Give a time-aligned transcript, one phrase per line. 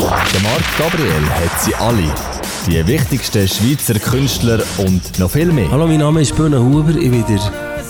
[0.00, 2.14] Der Marc Gabriel hat sie alle.
[2.66, 5.68] Die wichtigsten Schweizer Künstler und noch viel mehr.
[5.72, 6.90] Hallo, mein Name ist Böhne Huber.
[6.90, 7.40] Ich bin, der,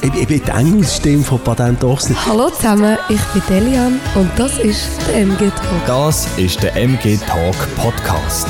[0.01, 2.17] ich, ich bin die Engelsstimme von Patent Ochsner.
[2.27, 5.87] Hallo zusammen, ich bin Delian und das ist der MG Talk.
[5.87, 8.47] Das ist der MG Talk Podcast.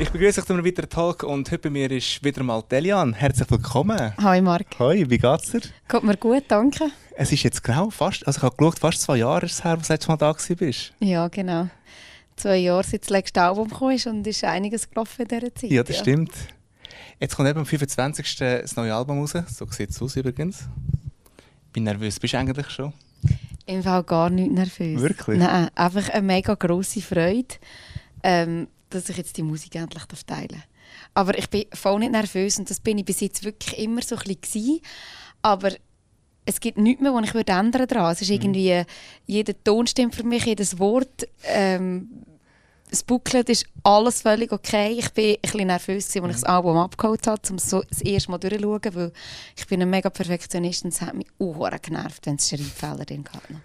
[0.00, 3.14] Ich begrüße euch zu einem weiteren Talk und heute bei mir ist wieder mal Delian.
[3.14, 4.16] Herzlich willkommen.
[4.18, 4.78] Hi Marc.
[4.78, 5.60] Hoi, wie geht's dir?
[5.88, 6.92] Geht mir gut, danke.
[7.16, 9.72] Es ist jetzt genau fast, also ich habe geschaut, fast zwei Jahre ist es her,
[9.72, 10.92] wo du das letzte Mal da warst.
[11.00, 11.68] Ja, genau.
[12.36, 15.70] Zwei Jahre seit das letzte Album ist und ist einiges gelaufen in dieser Zeit.
[15.70, 16.32] Ja, das stimmt.
[17.18, 18.36] Jetzt kommt eben am 25.
[18.36, 19.32] das neue Album raus.
[19.48, 20.68] So sieht es aus übrigens.
[21.72, 22.92] Bin nervös, bist du eigentlich schon?
[23.66, 25.00] Im Fall gar nicht nervös.
[25.00, 25.38] Wirklich?
[25.40, 27.56] Nein, einfach eine mega grosse Freude,
[28.22, 30.62] ähm, dass ich jetzt die Musik endlich teilen darf.
[31.14, 34.16] Aber ich bin voll nicht nervös und das bin ich bis jetzt wirklich immer so
[34.16, 34.80] ein bisschen gewesen.
[35.42, 35.72] Aber
[36.44, 38.12] es gibt nichts mehr, was ich würde ändern daran.
[38.12, 38.82] Es ist irgendwie,
[39.26, 41.28] jeder Ton stimmt für mich, jedes Wort.
[41.44, 42.24] Ähm,
[42.90, 44.96] das Booklet ist alles völlig okay.
[44.98, 48.00] Ich bin ein bisschen nervös, als ich das Album abgeholt habe, um es so das
[48.00, 49.12] erste Mal durchzuschauen, weil
[49.56, 53.24] ich bin ein mega Perfektionist und es hat mich auch genervt, wenn es Schreibfehler drin
[53.50, 53.60] noch.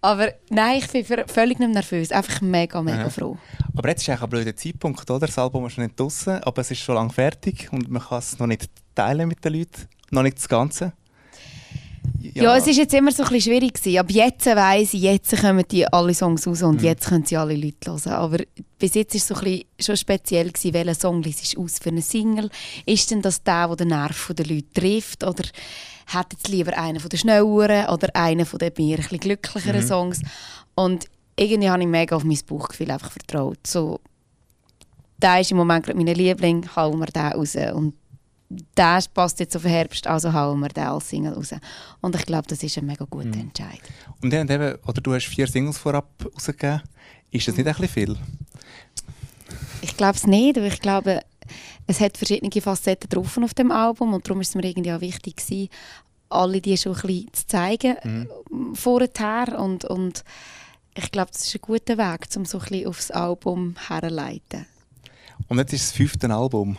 [0.00, 3.10] Aber nein, ich bin völlig nicht nervös, einfach mega, mega Aha.
[3.10, 3.38] froh.
[3.76, 5.26] Aber jetzt ist eigentlich ein blöder Zeitpunkt, oder?
[5.26, 8.18] Das Album ist noch nicht draußen, aber es ist schon lange fertig und man kann
[8.18, 9.88] es noch nicht teilen mit den Leuten.
[10.10, 10.92] Noch nicht das Ganze.
[12.20, 13.98] Ja, es ist jetzt immer so ein bisschen schwierig gewesen.
[13.98, 17.54] Ab jetzt weiss ich, jetzt kommen die alle Songs raus und jetzt können sie alle
[17.54, 18.12] Leute hören.
[18.12, 18.38] Aber
[18.78, 21.90] bis jetzt war es so ein bisschen schon speziell, gewesen, welcher Song du aus für
[21.90, 22.50] eine Single.
[22.86, 25.24] Ist denn das der, der den Nerv der Leute trifft?
[25.24, 25.44] Oder
[26.06, 29.86] hättet ihr lieber einen von den schnelleren oder einen von den mehr ein bisschen glücklicheren
[29.86, 30.20] Songs?
[30.74, 31.06] Und
[31.38, 33.66] irgendwie habe ich mega auf mein Bauchgefühl einfach vertraut.
[33.66, 34.00] So,
[35.18, 37.56] der ist im Moment gerade mein Liebling, hauen wir den raus.
[37.74, 37.94] Und
[38.48, 41.54] der passt jetzt auf den Herbst, also hauen wir den als Single raus.
[42.00, 43.80] Und ich glaube, das ist ein mega guter Entscheid.
[44.22, 46.82] Und dann eben, oder du hast vier Singles vorab rausgegeben.
[47.30, 48.16] Ist das nicht ein bisschen viel?
[49.82, 51.20] Ich glaube es nicht, weil ich glaube,
[51.86, 55.00] es hat verschiedene Facetten drauf auf dem Album und darum ist es mir irgendwie auch
[55.00, 55.68] wichtig gewesen,
[56.28, 58.74] alle die schon ein bisschen zu zeigen mhm.
[58.74, 60.24] vorher und, und
[60.96, 64.66] ich glaube, das ist ein guter Weg, um so ein bisschen aufs Album herzuleiten.
[65.48, 66.78] Und jetzt ist das fünfte Album.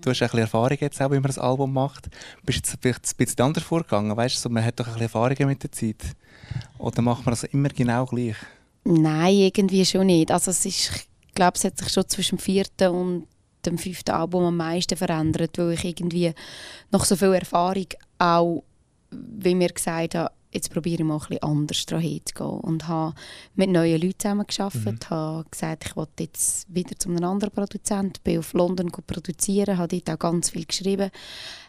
[0.00, 2.08] Du hast ein bisschen Erfahrung jetzt auch, wie man das Album macht.
[2.44, 4.16] Bist du jetzt vielleicht ein bisschen anders vorgegangen?
[4.16, 6.16] Weißt du, so, man hat doch ein bisschen Erfahrungen mit der Zeit.
[6.78, 8.36] Oder macht man das immer genau gleich?
[8.84, 10.30] Nein, irgendwie schon nicht.
[10.30, 13.26] Also es ist, ich glaube, es hat sich schon zwischen dem vierten und
[13.66, 16.32] dem fünften Album am meisten verändert, weil ich irgendwie
[16.90, 17.86] nach so viel Erfahrung
[18.18, 18.64] auch,
[19.10, 22.60] wie mir gesagt habe, jetzt probiere ich mal ein bisschen anders daran hinzugehen.
[22.60, 23.14] Und habe
[23.54, 25.14] mit neuen Leuten zusammengearbeitet, mhm.
[25.14, 30.00] habe gesagt, ich wollte jetzt wieder zu einem anderen Produzent, bin auf London produzieren, habe
[30.00, 31.10] dort auch ganz viel geschrieben.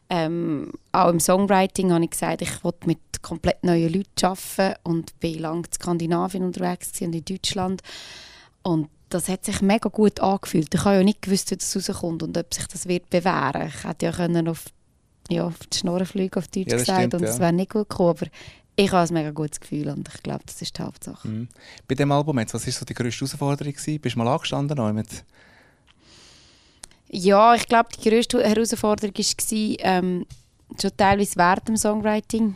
[0.10, 5.20] Ähm, auch im Songwriting habe ich gesagt, ich wollte mit komplett neuen Leuten arbeiten und
[5.20, 7.82] bin lange in Skandinavien unterwegs und in Deutschland.
[8.64, 10.74] Und das hat sich mega gut angefühlt.
[10.74, 13.68] Ich habe ja nicht gewusst, wie das rauskommt und ob sich das wird bewähren.
[13.68, 14.66] Ich hätte ja können auf,
[15.30, 17.42] ja, auf die Schnurren fliegen, auf Deutsch Ja, das gesagt, stimmt, und es ja.
[17.42, 18.10] wäre nicht gut gekommen.
[18.10, 18.28] Aber
[18.76, 21.28] ich habe ein mega gutes Gefühl und ich glaube, das ist die Hauptsache.
[21.28, 21.48] Mhm.
[21.88, 23.74] Bei dem Album jetzt, was war so die grösste Herausforderung?
[23.74, 24.00] Gewesen?
[24.00, 24.78] Bist du mal angestanden?
[24.78, 25.08] Noch mit
[27.10, 30.26] Ja, ich glaube, die grösste Herausforderung war ähm,
[30.80, 32.56] schon teilweise während dem Songwriting.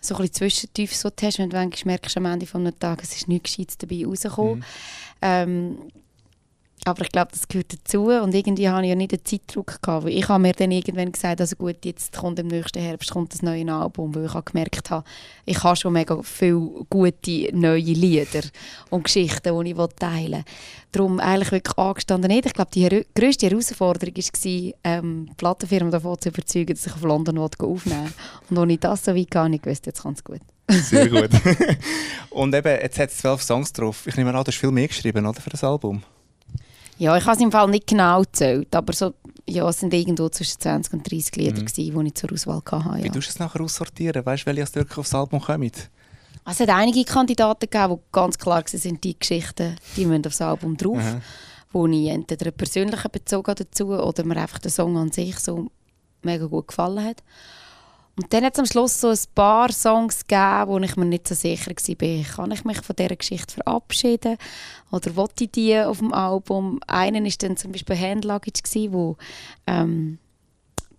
[0.00, 3.16] So ein bisschen Zwischentief so hast, wenn du manchmal merkst am Ende eines Tages, es
[3.16, 4.58] ist nichts Gescheites dabei rausgekommen.
[4.58, 4.64] Mhm.
[5.22, 5.78] Ähm,
[6.86, 9.82] aber ich glaube, das gehört dazu und irgendwie hatte ich ja nicht den Zeitdruck.
[9.82, 13.10] Gehabt, weil ich habe mir dann irgendwann gesagt, also gut, jetzt kommt im nächsten Herbst
[13.10, 15.04] kommt das neue Album, weil ich habe gemerkt habe,
[15.44, 18.42] ich habe schon mega viele gute neue Lieder
[18.90, 20.44] und Geschichten, die ich teilen will.
[20.92, 22.46] Darum eigentlich wirklich angestanden nicht.
[22.46, 27.02] Ich glaube, die grösste Herausforderung war, ähm, die Plattenfirma davon zu überzeugen, dass ich auf
[27.02, 28.12] London aufnehmen
[28.48, 28.58] will.
[28.58, 30.40] Und ich das so weit gar nicht gewusst, jetzt kommt es gut.
[30.70, 31.30] Sehr gut.
[32.30, 34.06] Und eben, jetzt hat es zwölf Songs drauf.
[34.06, 36.02] Ich nehme an, du hast viel mehr geschrieben, oder, für das Album?
[36.98, 39.12] Ja, ich habe es im Fall nicht genau gezählt, aber so,
[39.48, 41.66] ja, es sind irgendwo zwischen 20 und 30 Lieder, Mhm.
[41.66, 43.02] gewesen, die ich zur Auswahl hatte.
[43.02, 43.12] Wie Ja.
[43.12, 44.24] tust du es nachher aussortieren?
[44.24, 45.70] Weißt du, welche aus wirklich aufs Album kommen?
[46.44, 50.26] Also, es hat einige Kandidaten gegeben, die ganz klar waren, sind die Geschichten, die müssen
[50.26, 51.20] aufs Album drauf, Aha.
[51.72, 55.66] wo ich entweder einen persönlichen Bezug dazu oder mir einfach der Song an sich so
[56.22, 57.22] mega gut gefallen hat.
[58.18, 61.28] Und dann hat es am Schluss so ein paar Songs gegeben, wo ich mir nicht
[61.28, 64.38] so sicher war, kann ich mich von dieser Geschichte verabschieden
[64.90, 66.80] oder wollte ich die auf dem Album.
[66.86, 69.16] Einen war dann zum Beispiel Hand Luggage, gewesen, wo
[69.66, 70.18] ähm,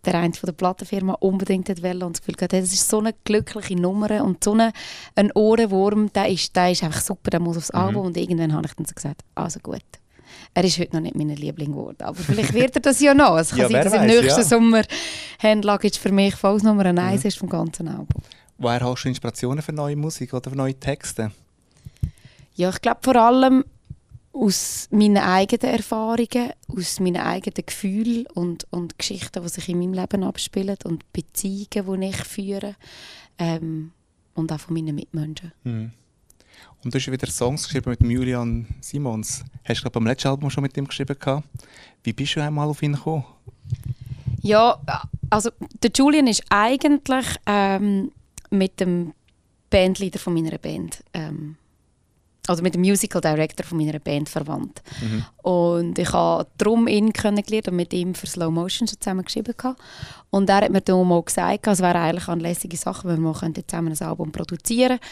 [0.06, 3.14] der eine von der Plattenfirma unbedingt wollte und das Gefühl hatte, das ist so eine
[3.24, 4.72] glückliche Nummer und so eine,
[5.16, 7.80] ein Ohrenwurm, der ist, der ist einfach super, der muss aufs Mhm.
[7.80, 8.06] Album.
[8.06, 9.82] Und irgendwann habe ich dann so gesagt, also gut.
[10.58, 13.38] Er ist heute noch nicht mein Liebling geworden, aber vielleicht wird er das ja noch.
[13.38, 14.44] Es kann Ja, sein, dass im weiss, nächsten ja.
[14.44, 14.82] Sommer
[15.38, 18.08] Hand Luggage für mich Falls Nummer 1 ist vom ganzen Album.
[18.58, 21.32] Woher hast du Inspirationen für neue Musik oder für neue Texte?
[22.56, 23.66] Ja, ich glaube vor allem
[24.34, 29.94] aus meinen eigenen Erfahrungen, aus meinen eigenen Gefühlen und, und Geschichten, die sich in meinem
[29.94, 32.74] Leben abspielen und Beziehungen, die ich führe
[33.38, 33.92] ähm,
[34.34, 35.52] und auch von meinen Mitmenschen.
[35.64, 35.92] Mhm.
[36.84, 39.44] Und du hast wieder Songs geschrieben mit Julian Simons.
[39.64, 41.48] Hast du glaube beim letzten Album schon mit ihm geschrieben gehabt.
[42.04, 43.26] Wie bist du einmal auf ihn gekommen?
[44.42, 44.80] Ja,
[45.30, 45.50] also
[45.82, 48.12] der Julian ist eigentlich ähm,
[48.50, 49.14] mit dem
[49.70, 51.58] Bandleader von meiner Band ähm,
[52.48, 54.82] also mit dem Musical Director von meiner Band verwandt.
[55.02, 55.26] Mhm.
[55.44, 59.54] Und ich habe darum ihn kennengelernt und mit ihm für Slow Motion schon zusammen geschrieben.
[60.30, 63.34] Und er hat mir dann mal gesagt, es wäre eigentlich eine lässige Sache, wenn wir
[63.34, 65.06] zusammen ein Album produzieren könnten.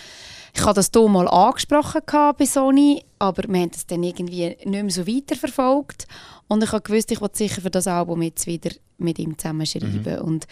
[0.57, 4.65] Ich habe das hier mal angesprochen bei Sony, aber wir haben das dann irgendwie nicht
[4.65, 6.07] mehr so weiterverfolgt.
[6.47, 9.65] Und ich habe gewusst, ich wollte sicher für das Album jetzt wieder mit ihm zusammen
[9.65, 10.03] schreiben.
[10.05, 10.21] Mhm.
[10.21, 10.47] Und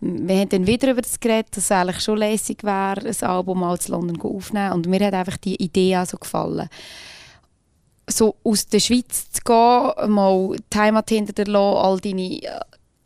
[0.00, 3.60] wir haben dann wieder über das geredet, dass es eigentlich schon lässig wäre, ein Album
[3.60, 4.72] mal zu London aufzunehmen.
[4.72, 6.68] Und mir hat einfach die Idee auch so gefallen.
[8.06, 12.40] So aus der Schweiz zu gehen, mal die Heimat hinter dir lassen, all deine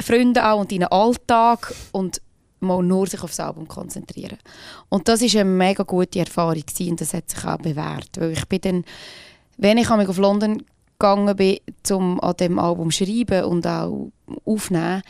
[0.00, 2.20] Freunde auch und deinen Alltag und
[2.65, 4.39] mal nur sich aufs Album konzentrieren.
[4.89, 8.33] Und das ist eine mega gute Erfahrung gewesen, und das hat sich auch bewährt, weil
[8.33, 8.85] ich bin dann,
[9.57, 10.63] wenn ich auf London
[10.99, 11.59] gegangen bin,
[11.91, 14.11] um an dem Album zu schreiben und auch
[14.45, 15.03] aufnehmen,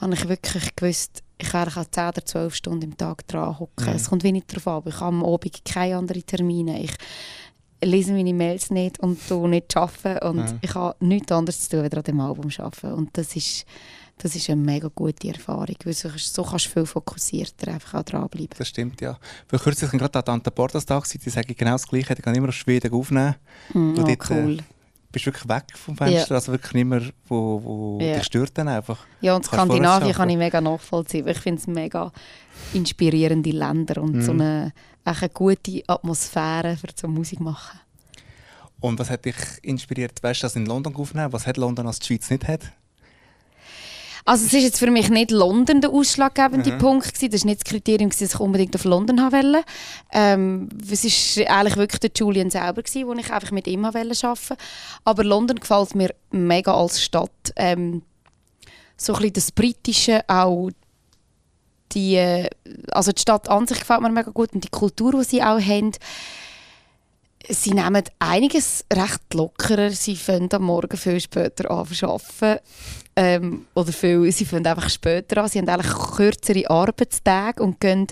[0.00, 3.86] habe ich wirklich gewusst, ich werde 10 oder 12 Stunden im Tag dran hocken.
[3.86, 3.96] Mhm.
[3.96, 4.82] Es kommt wie nicht darauf an.
[4.86, 6.80] Ich habe am Abend keine anderen Termine.
[6.82, 6.92] Ich
[7.82, 10.58] lese meine Mails nicht und tu nicht arbeiten und mhm.
[10.62, 12.92] ich habe nichts anderes zu tun, als an dem Album arbeiten.
[12.92, 13.64] Und das ist
[14.18, 18.04] das ist eine mega gute Erfahrung, weil so, so kannst du viel fokussierter einfach auch
[18.04, 18.56] dranbleiben.
[18.56, 19.18] Das stimmt, ja.
[19.48, 22.48] Weil kürzlich gerade an Tante Portas Tag die sagen genau das Gleiche, die gehen immer
[22.48, 23.34] auf Schweden aufnehmen.
[23.72, 24.58] Mm, oh, dort, cool.
[24.58, 24.62] Äh,
[25.10, 26.34] bist wirklich weg vom Fenster, ja.
[26.36, 28.14] also wirklich nicht mehr, wo, wo ja.
[28.14, 28.98] dich stört dann einfach.
[29.20, 32.10] Ja, und Skandinavien kann ich mega nachvollziehen, ich finde es mega
[32.72, 34.22] inspirierende Länder und mm.
[34.22, 34.72] so eine,
[35.04, 37.78] eine gute Atmosphäre für so Musik machen.
[38.80, 41.32] Und was hat dich inspiriert, weißt du, das in London aufnehmen?
[41.32, 42.72] Was hat London, als die Schweiz nicht hat?
[44.24, 46.78] Also es ist jetzt für mich nicht London der ausschlaggebende mhm.
[46.78, 47.30] Punkt gewesen.
[47.30, 49.64] Das war nicht das Kriterium, dass ich unbedingt auf London wollte.
[50.12, 54.10] Ähm, es war eigentlich wirklich der Julian selber, gewesen, wo ich einfach mit ihm arbeiten
[54.10, 54.56] wollte.
[55.04, 57.30] Aber London gefällt mir mega als Stadt.
[57.56, 58.02] Ähm,
[58.96, 60.70] so ein bisschen das Britische, auch
[61.92, 62.48] die, äh,
[62.90, 65.60] also die Stadt an sich gefällt mir mega gut und die Kultur, die sie auch
[65.60, 65.92] haben
[67.48, 69.90] sie nehmen einiges recht lockerer.
[69.90, 72.60] Sie fangen am Morgen viel später an zu arbeiten.
[73.14, 75.48] Ähm, oder viel, sie fangen einfach später an.
[75.48, 78.06] Sie haben eigentlich kürzere Arbeitstage und gehen,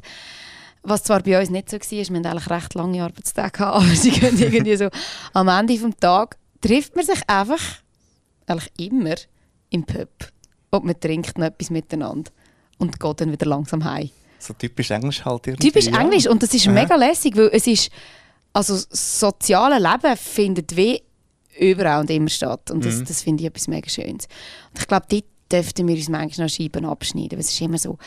[0.82, 4.10] was zwar bei uns nicht so war, wir haben eigentlich recht lange Arbeitstage aber sie
[4.10, 4.88] gehen irgendwie so
[5.32, 7.60] am Ende des Tages trifft man sich einfach,
[8.46, 9.14] eigentlich immer,
[9.70, 10.08] im Pub.
[10.70, 12.30] Und man trinkt noch etwas miteinander
[12.78, 14.10] und geht dann wieder langsam heim.
[14.38, 15.68] So typisch Englisch halt irgendwie.
[15.68, 16.00] Typisch ja.
[16.00, 16.72] Englisch und das ist ja.
[16.72, 17.90] mega lässig, weil es ist
[18.52, 21.02] also das soziale Leben findet wie
[21.58, 22.70] überall und immer statt.
[22.70, 23.04] Und das, mhm.
[23.04, 24.26] das finde ich etwas mega Schönes.
[24.72, 27.38] Und ich glaube, dort dürften wir uns manchmal noch Scheiben abschneiden.
[27.38, 27.98] Es ist immer so,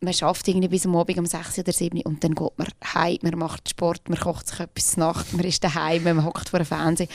[0.00, 3.18] man schafft irgendwie bis am Abend um 6 oder 7 und dann geht man heim,
[3.22, 6.60] man macht Sport, man kocht sich etwas zur Nacht, man ist daheim, man hockt vor
[6.60, 7.08] dem Fernseher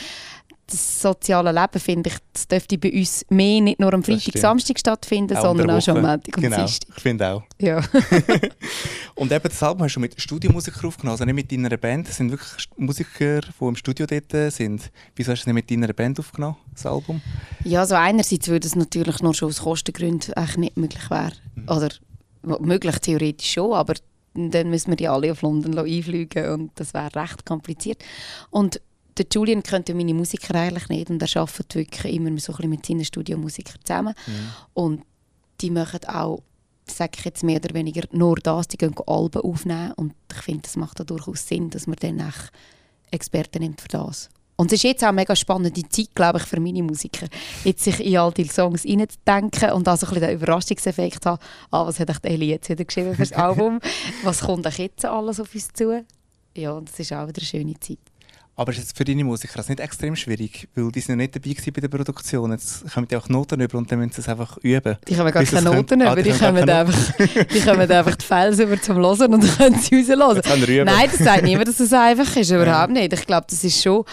[0.68, 4.80] das soziale Leben, finde ich, das dürfte bei uns mehr nicht nur am Freitag, Samstag
[4.80, 6.90] stattfinden, auch sondern auch schon am Montag und genau, Dienstag.
[6.96, 7.44] ich finde auch.
[7.60, 7.78] Ja.
[9.16, 12.18] und eben das Album hast du mit Studiomusikern aufgenommen, also nicht mit deiner Band, das
[12.18, 14.92] sind wirklich Musiker, die im Studio dort sind.
[15.16, 17.22] Wieso hast du nicht mit deiner Band aufgenommen, das Album?
[17.66, 21.34] Ja, also einerseits würde es natürlich nur schon aus Kostengründen eigentlich nicht möglich wäre.
[21.56, 21.70] Mhm.
[21.70, 21.90] Oder
[22.60, 23.96] möglich theoretisch schon, aber
[24.34, 28.04] dann müssen wir die alle auf London einfliegen und das wäre recht kompliziert.
[28.50, 28.82] Und
[29.18, 32.58] der Julian kennt ja meine Musiker eigentlich nicht und er arbeitet wirklich immer so ein
[32.58, 34.14] bisschen mit seinen Studiomusikern zusammen.
[34.26, 34.50] Mhm.
[34.74, 35.02] Und
[35.62, 36.42] die machen auch,
[36.88, 40.64] sage ich jetzt mehr oder weniger, nur das, die gehen Alben aufnehmen und ich finde,
[40.64, 42.52] das macht da durchaus Sinn, dass man dann auch
[43.12, 44.30] Experten nimmt für das.
[44.56, 47.28] Und es ist jetzt auch eine mega spannende Zeit, glaube ich, für meine Musiker,
[47.64, 51.42] jetzt sich in all die Songs reinzudenken und auch so ein bisschen den Überraschungseffekt haben,
[51.72, 53.80] ah, was hat Eli jetzt wieder geschrieben für das Album,
[54.24, 56.06] was kommt jetzt alles auf uns zu?
[56.56, 57.98] Ja, und das ist auch wieder eine schöne Zeit.
[58.56, 60.68] Aber ist jetzt für deine Musiker das nicht extrem schwierig?
[60.76, 62.52] Weil die sind ja nicht dabei bei der Produktion.
[62.52, 64.96] Jetzt kommen die auch Noten über und dann müssen sie es einfach üben.
[65.08, 68.26] Die kommen gar keine Noten über, ah, die, die, kommen einfach, die kommen einfach die
[68.26, 70.86] Files über zum Hören und dann können sie raushören.
[70.86, 72.52] Nein, das sagt niemand, dass es einfach ist.
[72.52, 73.12] Überhaupt nicht.
[73.14, 74.06] Ich glaube, das ist schon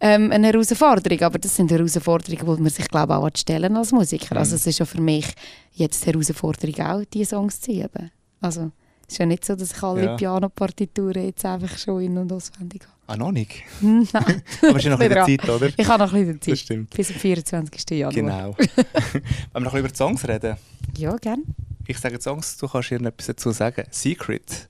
[0.00, 1.20] ähm, eine Herausforderung.
[1.22, 4.36] Aber das sind Herausforderungen, die man sich glaube auch stellen als Musiker.
[4.36, 4.56] Also mhm.
[4.56, 5.26] es ist ja für mich
[5.72, 8.12] jetzt die Herausforderung auch, diese Songs zu üben.
[8.40, 8.70] Also
[9.08, 10.16] es ist ja nicht so, dass ich alle ja.
[10.16, 12.92] Pianopartituren jetzt einfach schon in- und auswendig habe.
[13.06, 13.64] Ah, noch nicht?
[13.80, 14.12] Nein.
[14.12, 15.70] Aber es ist noch ein bisschen Zeit, oder?
[15.74, 16.52] Ich habe noch ein bisschen Zeit.
[16.52, 16.90] Das stimmt.
[16.94, 17.90] Bis zum 24.
[17.90, 18.12] Januar.
[18.12, 18.56] Genau.
[18.56, 19.24] Wollen
[19.54, 20.58] wir noch über die Songs reden?
[20.98, 21.42] Ja, gerne.
[21.86, 23.86] Ich sage Songs, du kannst hier etwas dazu sagen.
[23.90, 24.68] Secret.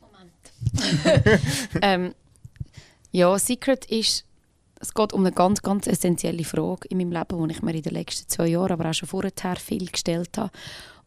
[0.00, 1.40] Moment.
[1.80, 2.14] ähm,
[3.12, 4.24] ja, Secret ist,
[4.80, 7.82] es geht um eine ganz, ganz essentielle Frage in meinem Leben, die ich mir in
[7.82, 10.50] den letzten zwei Jahren, aber auch schon vorher viel gestellt habe.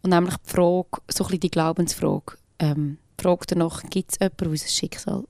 [0.01, 2.37] Und nämlich die Frage, so ein bisschen die Glaubensfrage.
[2.59, 5.23] Ähm, die Frage danach, gibt es jemanden, der unser Schicksal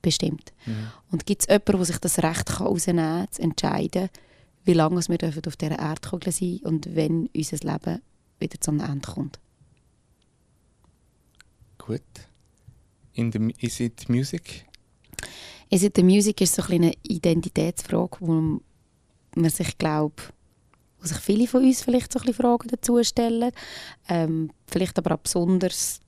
[0.00, 0.52] bestimmt?
[0.66, 0.88] Mhm.
[1.10, 4.08] Und gibt es jemanden, der sich das Recht kann herausnehmen kann, zu entscheiden,
[4.64, 8.00] wie lange wir dürfen auf dieser Erdkugel sein und wenn unser Leben
[8.38, 9.40] wieder zum Ende kommt?
[11.78, 12.02] Gut.
[13.14, 14.64] In the, is it music?
[15.72, 18.60] Also die Musik ist so eine Identitätsfrage, wo
[19.34, 20.34] man sich glaubt,
[21.00, 23.52] wo sich viele von uns vielleicht so ein Fragen dazu stellen.
[24.06, 26.00] Ähm, vielleicht aber auch besonders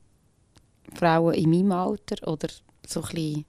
[0.95, 2.49] Frauen in meinem Alter oder
[2.87, 3.47] so ein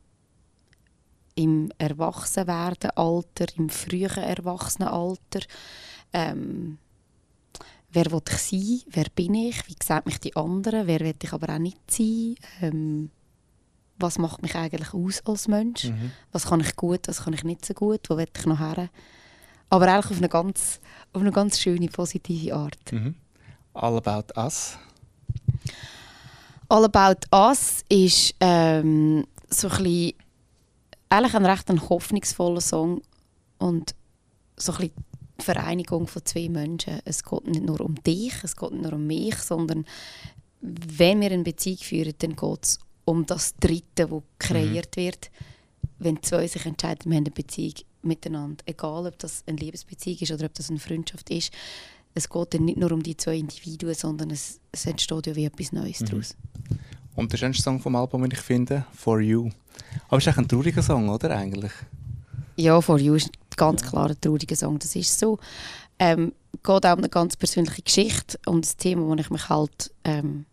[1.36, 5.42] im Erwachsenwerden Alter, im frühen Erwachsenenalter.
[6.14, 6.78] Ähm,
[7.92, 8.82] wer will ich sein?
[8.88, 9.68] Wer bin ich?
[9.68, 10.88] Wie sehen mich die anderen?
[10.88, 12.36] Wer will ich aber auch nicht sein?
[12.62, 13.12] Ähm,
[13.98, 15.86] was macht mich eigentlich aus als Mensch?
[15.86, 16.12] Mhm.
[16.32, 18.10] Was kann ich gut, was kann ich nicht so gut?
[18.10, 18.90] Wo will ich noch her?
[19.70, 20.80] Aber eigentlich auf eine ganz,
[21.14, 22.92] auf eine ganz schöne, positive Art.
[22.92, 23.16] Mhm.
[23.74, 24.78] All About Us.
[26.70, 30.14] All About Us ist ähm, so ein bisschen,
[31.10, 33.02] eigentlich ein recht ein hoffnungsvoller Song
[33.58, 33.96] und
[34.58, 34.94] so ein bisschen
[35.40, 37.02] die Vereinigung von zwei Menschen.
[37.06, 39.86] Es geht nicht nur um dich, es geht nicht nur um mich, sondern
[40.62, 45.30] wenn wir eine Beziehung führen, dann geht es um das Dritte, das kreiert wird.
[46.00, 50.32] Wenn zwei sich entscheiden, wir haben eine Beziehung miteinander, egal ob das eine Liebesbeziehung ist
[50.32, 51.52] oder ob das eine Freundschaft ist,
[52.14, 55.46] es geht dann nicht nur um die zwei Individuen, sondern es, es entsteht ja wie
[55.46, 56.06] etwas Neues Mhm.
[56.06, 56.36] daraus.
[57.16, 59.50] Und der schönste Song vom Album, den ich finde, For You.
[60.08, 61.32] Aber es ist eigentlich ein trauriger Song, oder?
[61.36, 61.72] Eigentlich.
[62.58, 65.40] Ja, For You ist ganz klar ein trauriger Song, das ist so.
[66.00, 69.92] Ähm, geht auch um eine ganz persönliche Geschichte, um das Thema, wo ich mich halt
[70.04, 70.46] ähm,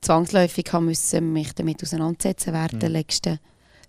[0.00, 3.38] zwangsläufig haben müssen, mich damit auseinandersetzen während der letzten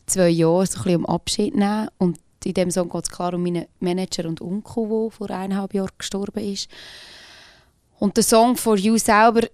[0.06, 1.90] zwei Jahre, so ein bisschen um Abschied nehmen.
[1.98, 5.74] Und in dem Song geht es klar um meinen Manager und Onkel, der vor eineinhalb
[5.74, 6.70] Jahren gestorben ist.
[8.00, 9.48] Und der Song For You selber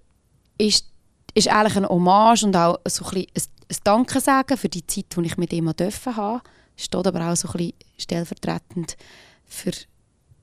[0.57, 0.85] ist,
[1.33, 5.05] ist eigentlich eine Hommage und auch so ein, bisschen ein, ein Dankesagen für die Zeit,
[5.15, 6.41] die ich mit ihm dürfen haben.
[6.75, 8.97] Steht aber auch so ein bisschen stellvertretend
[9.45, 9.71] für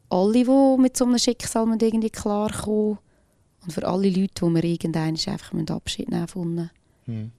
[0.09, 2.99] alle, die mit so einem Schicksal irgendwie klarkommen
[3.63, 6.71] und für alle Leute, die wir irgendwann einfach Abschied nehmen von
[7.07, 7.33] Mhm.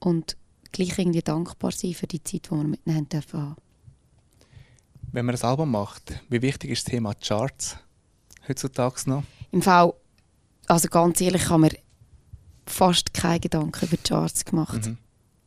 [0.00, 0.36] und
[0.72, 3.56] gleich irgendwie dankbar sein für die Zeit, die wir mit ihnen haben dürfen haben.
[5.12, 7.76] Wenn man ein Album macht, wie wichtig ist das Thema Charts
[8.48, 9.24] heutzutage noch?
[9.50, 9.92] Im Fall,
[10.66, 11.72] also ganz ehrlich, ich habe mir
[12.66, 14.98] fast keine Gedanken über die Charts gemacht Mhm.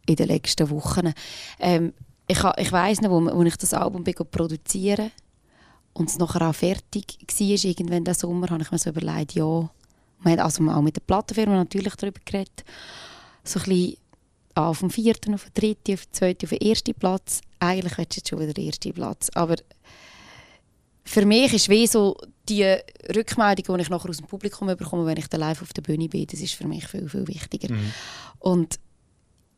[0.06, 1.14] in den letzten Wochen.
[1.60, 1.94] Ähm,
[2.28, 5.12] ich, ich weiss noch, wo, wo ich das Album produzieren
[5.94, 9.70] und es nachher auch fertig war, irgendwann diesen Sommer, habe ich mir so überlegt, ja,
[10.24, 12.63] wir haben also auch mit der Plattenfirma natürlich darüber geredet,
[13.44, 13.98] so ein bisschen
[14.56, 17.42] ah, vom vierten auf den dritten, auf den zweiten, auf den ersten Platz.
[17.60, 19.56] Eigentlich willst du jetzt schon wieder den ersten Platz, aber
[21.06, 22.63] für mich ist wie so die
[23.13, 26.08] Rückmeldung, die ich nachher aus dem Publikum bekomme, wenn ich dann live auf der Bühne
[26.08, 27.74] bin, das ist für mich viel, viel wichtiger.
[27.74, 27.94] Mhm.
[28.39, 28.80] Und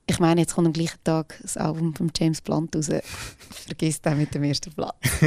[0.07, 2.89] ich meine, jetzt kommt am gleichen Tag das Album von James Blunt raus.
[3.49, 4.95] Vergiss den mit dem ersten Platz.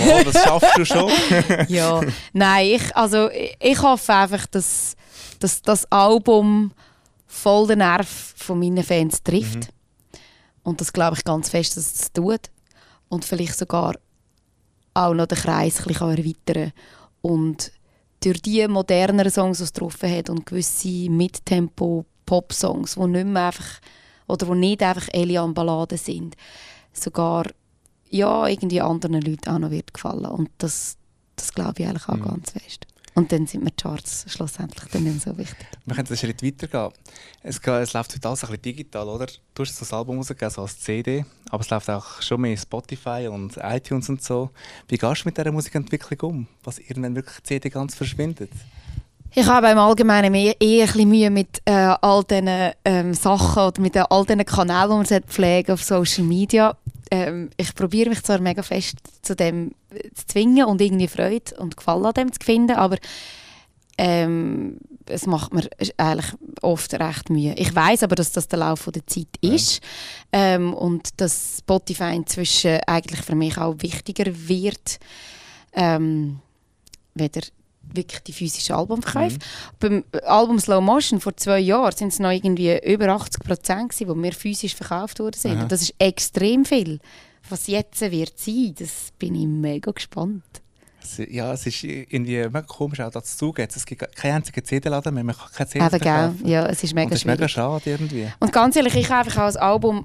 [0.00, 1.10] Wow, das schaffst du schon.
[1.68, 2.00] ja,
[2.32, 4.96] nein, ich, also, ich, ich hoffe einfach, dass,
[5.40, 6.72] dass das Album
[7.26, 9.68] voll den Nerv von meinen Fans trifft.
[10.62, 12.50] Und das glaube ich ganz fest, dass es das tut.
[13.08, 13.94] Und vielleicht sogar
[14.94, 16.72] auch noch den Kreis ein bisschen erweitern.
[17.20, 17.72] Und
[18.22, 21.08] durch die moderneren Songs, die es drauf hat und gewisse
[22.28, 23.80] Mittempo-Pop-Songs, die nicht mehr einfach,
[24.26, 26.36] oder die nicht einfach Elian-Balladen sind,
[26.92, 27.46] sogar
[28.10, 30.24] ja, irgendwie anderen Leuten auch noch wird gefallen.
[30.26, 30.96] Und das,
[31.36, 32.22] das glaube ich eigentlich auch Mhm.
[32.24, 32.86] ganz fest.
[33.14, 35.66] Und dann sind mir die Charts schlussendlich dann nicht so wichtig.
[35.86, 36.92] Wir können einen Schritt weitergehen.
[37.42, 39.26] Es, es läuft heute alles ein bisschen digital, oder?
[39.54, 43.28] Du hast das Album rausgegeben, so als CD, aber es läuft auch schon mehr Spotify
[43.28, 44.50] und iTunes und so.
[44.86, 46.46] Wie gehst du mit dieser Musikentwicklung um?
[46.62, 48.50] Was irgendwann wirklich die CD ganz verschwindet?
[49.34, 53.62] Ich habe im Allgemeinen mehr, eher ein bisschen Mühe mit äh, all diesen ähm, Sachen
[53.62, 56.76] oder mit äh, all diesen Kanälen, die man pflegen auf Social Media.
[57.10, 61.54] Ähm, ich probiere mich zwar mega fest zu dem äh, zu zwingen und irgendwie Freude
[61.58, 62.96] und Gefallen an dem zu finden, aber
[63.98, 67.54] ähm, es macht mir eigentlich oft recht Mühe.
[67.56, 69.80] Ich weiß aber, dass das der Lauf der Zeit ist
[70.32, 74.98] ähm, und dass Spotify inzwischen eigentlich für mich auch wichtiger wird,
[75.74, 76.40] ähm,
[77.14, 77.42] weder
[77.92, 79.38] wirklich die physischen Albumverkäufe.
[79.80, 84.04] Beim Album Slow Motion vor zwei Jahren sind es noch irgendwie über 80 Prozent, die
[84.06, 85.52] mehr physisch verkauft worden sind.
[85.56, 85.62] Aha.
[85.62, 87.00] Und das ist extrem viel.
[87.48, 90.42] Was jetzt wird sein, das bin ich mega gespannt.
[91.02, 93.68] Es- Ja, es ist irgendwie mega komisch auch dazu zugeben.
[93.74, 96.00] Es gibt keinen einzigen CD-Laden mehr, man kann keine Eben, gell?
[96.00, 96.46] verkaufen.
[96.48, 98.28] Ja, es ist Und mega das ist mega schade irgendwie.
[98.40, 100.04] Und ganz ehrlich, ich habe einfach auch ein Album,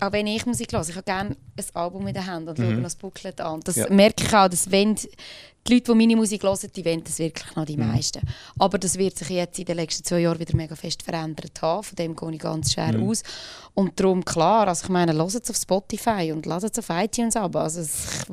[0.00, 2.74] auch wenn ich Musik höre, ich habe gerne ein Album in der Hand und schaue
[2.74, 3.60] noch das Booklet an.
[3.64, 3.88] Das Ja.
[3.90, 5.08] merke ich auch, dass wenn die
[5.74, 7.86] Leute, die meine Musik hören, die wollen das wirklich noch die Mhm.
[7.92, 8.20] meisten.
[8.58, 11.84] Aber das wird sich jetzt in den letzten zwei Jahren wieder mega fest verändert haben.
[11.84, 13.08] Von dem gehe ich ganz schwer Mhm.
[13.08, 13.22] aus.
[13.74, 17.36] Und darum, klar, also ich meine, hört es auf Spotify und ladet es auf iTunes
[17.36, 17.54] ab.
[17.54, 18.24] Also es-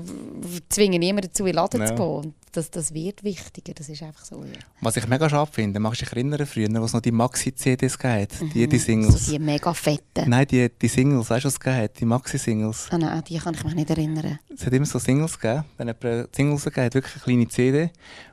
[0.56, 1.88] ich zwinge niemanden dazu, in den Laden Ja.
[1.88, 2.34] zu gehen.
[2.51, 4.44] Das, das wird wichtiger, das ist einfach so.
[4.44, 4.51] Ja.
[4.82, 7.98] Was ich mega schade finde, magst du dich erinnern, früher, wo es noch die Maxi-CDs
[7.98, 9.25] gab, die, die So Singles.
[9.27, 10.27] die mega fetten.
[10.29, 11.94] Nein, die, die Singles, weißt du, was es?
[12.00, 12.88] Die Maxi-Singles.
[12.91, 14.39] Ah, nein, die kann ich mich nicht erinnern.
[14.53, 15.65] Es hat immer so Singles gegeben.
[15.77, 17.89] Wenn jemand Singles gegeben hat, wirklich eine kleine CD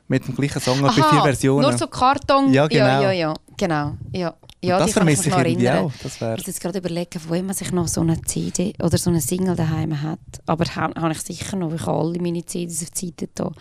[0.07, 1.69] mit dem gleichen Song, aber vier Versionen.
[1.69, 2.53] Nur so Karton.
[2.53, 2.85] Ja, genau.
[2.85, 3.33] Ja, ja, ja.
[3.57, 3.97] Genau.
[4.13, 4.35] Ja.
[4.63, 5.85] Ja, das ich vermisse ich irgendwie erinnern.
[5.85, 5.91] auch.
[6.01, 8.97] Das wär, Ich muss jetzt gerade überlegen, wem man sich noch so eine CD oder
[8.97, 10.19] so eine Single daheim hat.
[10.47, 11.71] Aber ha- habe ich sicher noch.
[11.73, 13.51] Ich habe alle meine CDs auf die Seite da.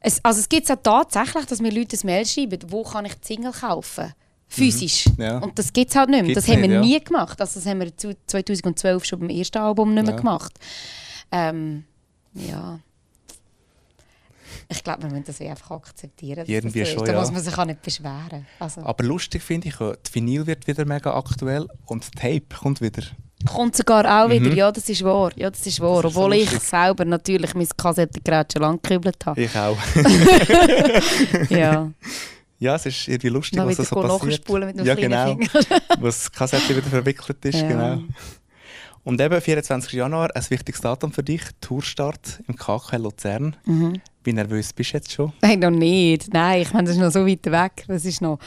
[0.00, 3.04] Es, also es gibt es auch tatsächlich, dass mir Leute ein Mail schreiben, wo kann
[3.04, 4.14] ich die Single kaufen?
[4.48, 5.04] Physisch.
[5.16, 5.38] Ja.
[5.38, 6.34] Und das gibt es halt nicht mehr.
[6.34, 6.98] Gibt's das haben wir nicht, ja.
[6.98, 7.40] nie gemacht.
[7.40, 10.18] Also das haben wir zu 2012 schon beim ersten Album nicht mehr Ja.
[10.18, 10.52] gemacht.
[11.30, 11.84] Ähm,
[12.34, 12.80] ja.
[14.68, 16.44] Ich glaube, wir müssen das einfach akzeptieren.
[16.46, 17.20] Irgendwie das schon, Da ja.
[17.20, 18.46] muss man sich auch nicht beschweren.
[18.58, 22.80] Also, aber lustig finde ich, auch, die Vinyl wird wieder mega aktuell und Tape kommt
[22.80, 23.02] wieder.
[23.46, 24.52] Kommt sogar auch wieder.
[24.52, 25.30] Ja, das ist wahr.
[25.36, 25.98] Ja, das ist wahr.
[25.98, 26.02] Mhm.
[26.02, 26.68] Das ist so Obwohl ich lustig.
[26.68, 29.40] selber natürlich mein Kassettengerät schon lange gekübelt habe.
[29.40, 29.78] Ich auch.
[31.50, 31.90] ja.
[32.58, 34.48] ja, es ist irgendwie lustig, Dann was da so passiert.
[34.48, 35.38] mit dem ja, genau.
[35.98, 37.60] Wo das Kassette wieder verwickelt ist.
[37.60, 37.68] Ja.
[37.68, 38.02] Genau.
[39.02, 39.92] Und eben 24.
[39.94, 43.56] Januar, ein wichtiges Datum für dich, Tourstart im KK Luzern.
[43.64, 44.00] Mhm.
[44.22, 45.32] Wie nervös bist du jetzt schon?
[45.40, 46.32] Nein, noch nicht.
[46.34, 47.84] Nein, ich meine, das ist noch so weit weg.
[47.88, 48.38] Das ist noch...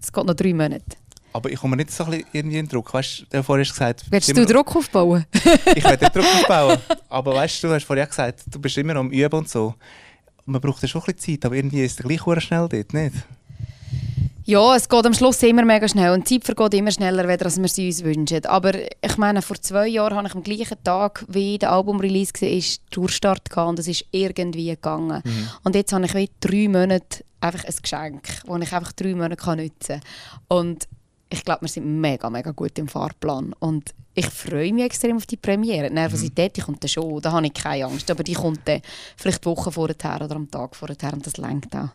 [0.00, 0.84] Es geht noch drei Monate.
[1.32, 2.92] Aber ich komme nicht so ein bisschen irgendwie in Druck.
[2.92, 5.24] Weißt du, vorhin hast du gesagt, Willst du Druck aufbauen?
[5.76, 6.78] ich werde Druck aufbauen.
[7.08, 9.74] Aber weißt du, du hast auch gesagt, du bist immer am Üben und so.
[10.46, 13.14] Man braucht ja schon ein bisschen Zeit, aber irgendwie ist es gleich schnell dort, nicht?
[14.44, 17.60] Ja, es geht am Schluss immer mega schnell und die Zeit vergeht immer schneller, als
[17.60, 18.44] wir sie uns wünschen.
[18.46, 22.48] Aber ich meine, vor zwei Jahren habe ich am gleichen Tag, wie der Albumrelease war,
[22.48, 25.22] ist Tourstart und es ist irgendwie gegangen.
[25.62, 29.36] Und jetzt habe ich wie drei Monate einfach ein Geschenk, das ich einfach drei Monate
[29.36, 30.58] kann nutzen kann.
[30.58, 30.88] Und
[31.30, 33.54] ich glaube, wir sind mega, mega gut im Fahrplan.
[33.60, 35.88] Und ich freue mich extrem auf die Premiere.
[35.88, 38.10] Die Nervosität, die kommt dann schon, da habe ich keine Angst.
[38.10, 38.82] Aber die kommt dann
[39.16, 41.90] vielleicht Wochen vorher oder am Tag vorher und das lenkt auch.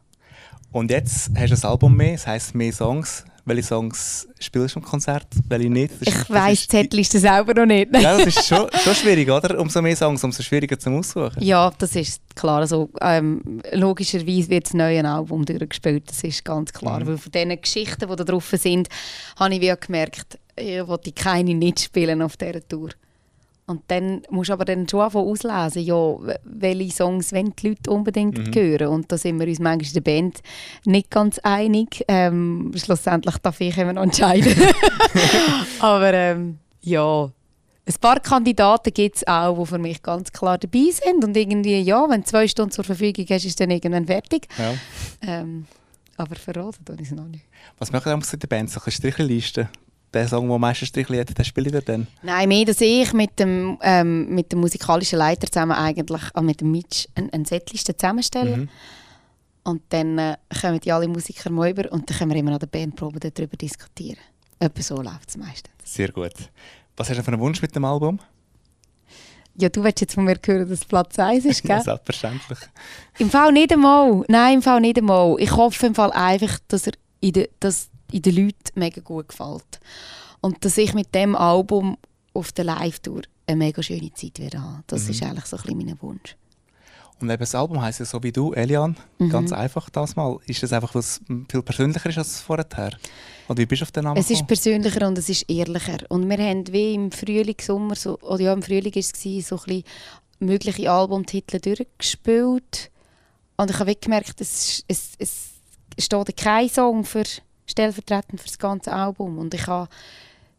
[0.72, 3.26] Und jetzt hast du ein Album mehr, das heisst mehr Songs.
[3.48, 5.94] Welche Songs spielst du am Konzert, welche nicht?
[6.00, 7.96] Das Ich weiss, ist- Zettel selber noch nicht.
[7.96, 9.60] Ja, das ist schon, schon schwierig, oder?
[9.60, 11.42] Umso mehr Songs, umso schwieriger zum Aussuchen.
[11.44, 12.62] Ja, das ist klar.
[12.62, 17.02] Also, ähm, logischerweise wird das neue Album durchgespielt, das ist ganz klar.
[17.02, 17.08] Mhm.
[17.08, 18.88] Weil von diesen Geschichten, die da drauf sind,
[19.40, 22.90] habe ich wie gemerkt, ich wollte keine nicht spielen auf dieser Tour.
[23.68, 27.90] Und dann musst du aber dann schon anfangen auslesen, ja, welche Songs wollen die Leute
[27.90, 28.54] unbedingt Mhm.
[28.54, 28.88] hören.
[28.90, 30.42] Und da sind wir uns manchmal in der Band
[30.86, 32.04] nicht ganz einig.
[32.08, 34.54] Ähm, schlussendlich darf ich immer noch entscheiden.
[35.80, 37.32] aber ähm, ja,
[37.88, 41.24] ein paar Kandidaten gibt es auch, die für mich ganz klar dabei sind.
[41.24, 44.48] Und irgendwie, ja, wenn du zwei Stunden zur Verfügung hast, ist dann irgendwann fertig.
[44.58, 44.74] Ja.
[45.22, 45.66] Ähm,
[46.18, 47.46] aber verraten tue ich es noch nicht.
[47.78, 48.70] Was machen wir in der Band?
[48.70, 49.70] So eine Strichliste.
[50.16, 52.08] Der Song, der Strichli hat, den spiele ich dann.
[52.24, 56.62] Nein, mehr, dass ich mit dem, ähm, mit dem musikalischen Leiter zusammen eigentlich, äh, mit
[56.62, 58.62] dem Mitch, eine, eine Setliste zusammenstellen.
[58.62, 58.70] Mhm.
[59.66, 62.60] Und dann äh, kommen die alle Musiker mal über und dann können wir immer an
[62.60, 64.20] der Bandprobe darüber diskutieren.
[64.58, 65.74] Etwa so läuft es meistens.
[65.84, 66.32] Sehr gut.
[66.96, 68.18] Was hast du für einen Wunsch mit dem Album?
[69.58, 71.82] Ja, du willst jetzt von mir hören, dass es Platz 1 ist, gell?
[71.84, 72.60] Selbstverständlich.
[73.18, 74.24] Im Fall nicht einmal.
[74.30, 75.36] Nein, im Fall nicht einmal.
[75.40, 79.30] Ich hoffe im Fall einfach, dass er in den, dass in den Leuten mega gut
[79.30, 79.80] gefällt.
[80.42, 81.98] Und dass ich mit dem Album
[82.34, 84.84] auf der Live-Tour eine mega schöne Zeit werde haben.
[84.88, 86.36] Das ist eigentlich so ein bisschen mein Wunsch.
[87.22, 88.98] Und eben das Album heisst ja so wie du, Elian.
[89.20, 89.30] Mhm.
[89.30, 90.38] Ganz einfach das mal.
[90.48, 92.92] Ist das einfach, was viel persönlicher ist als vorher?
[93.48, 96.00] Oder wie bist du auf den Namen Es ist persönlicher und es ist ehrlicher.
[96.10, 99.56] Und wir haben wie im Frühling, Sommer, so, oder ja, im Frühling war es, so
[99.56, 99.84] ein bisschen
[100.40, 102.92] mögliche Albumtitel durchgespielt.
[103.56, 105.52] Und ich habe gemerkt, es, es, es
[105.98, 107.24] steht kein Song für,
[107.66, 109.38] stellvertretend für das ganze Album.
[109.38, 109.90] Und ich habe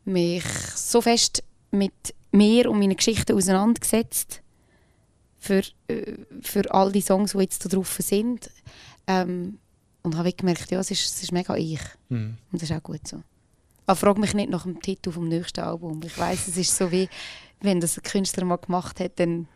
[0.04, 4.42] mich so fest mit mir und meinen Geschichten auseinandergesetzt
[5.38, 8.50] für, äh, für all die Songs, die jetzt da drauf sind.
[9.06, 9.58] Ähm,
[10.02, 11.80] und habe gemerkt, ja, es ist, es ist mega ich.
[12.08, 12.38] Mhm.
[12.52, 13.22] Und das ist auch gut so.
[13.86, 16.00] Aber frag mich nicht nach dem Titel vom nächsten Album.
[16.04, 17.08] Ich weiß, es ist so wie,
[17.60, 19.48] wenn das ein Künstler mal gemacht hat, dann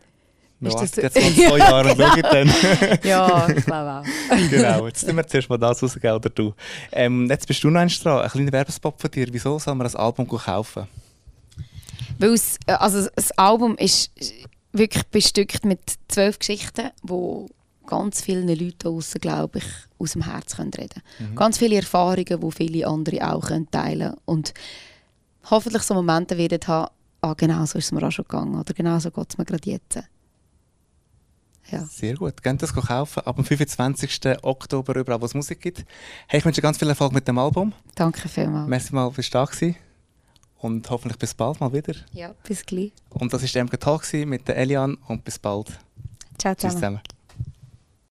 [0.61, 2.99] Wir ist das- jetzt noch zwei Jahre und schauen dann.
[3.03, 4.49] ja, ich glaube auch.
[4.49, 6.53] genau, jetzt tun wir zuerst mal das rausgeben, oder du.
[6.91, 9.27] Ähm, jetzt bist du noch eins dran, ein kleiner Werbespot von dir.
[9.31, 10.87] Wieso soll man ein Album kaufen?
[12.19, 14.11] Weil es, äh, also das Album ist,
[14.73, 17.49] wirklich bestückt mit zwölf Geschichten, wo
[17.85, 19.65] ganz vielen Leuten draussen, glaube ich,
[19.99, 21.35] aus dem Herz können reden können.
[21.35, 24.21] Ganz viele Erfahrungen, die viele andere auch können teilen können.
[24.25, 24.53] Und
[25.49, 28.73] hoffentlich so Momente werden haben, ah, genau so ist es mir auch schon gegangen oder
[28.73, 29.99] genau so geht es mir gerade jetzt.
[31.71, 31.85] Ja.
[31.85, 32.43] Sehr gut.
[32.43, 34.21] Geht das kaufen ab dem 25.
[34.43, 35.85] Oktober überall, wo es Musik gibt.
[36.27, 37.73] Hey, ich wünsche dir ganz viel Erfolg mit dem Album.
[37.95, 38.67] Danke vielmals.
[38.67, 39.75] Merci mal, bist du da gewesen.
[40.57, 41.95] Und hoffentlich bis bald mal wieder.
[42.11, 42.91] Ja, bis gleich.
[43.09, 45.67] Und das war der MG Talk mit der Elian und bis bald.
[46.37, 46.99] Ciao Tschüss zusammen.
[46.99, 47.01] zusammen.